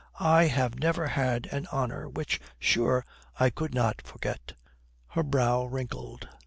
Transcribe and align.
"I 0.19 0.45
have 0.45 0.79
never 0.79 1.05
had 1.09 1.45
an 1.51 1.67
honour, 1.71 2.09
which, 2.09 2.39
sure, 2.57 3.05
I 3.39 3.51
could 3.51 3.75
not 3.75 4.01
forget." 4.01 4.53
Her 5.09 5.21
brow 5.21 5.65
wrinkled. 5.65 6.27